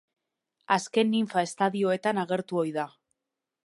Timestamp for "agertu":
2.25-2.63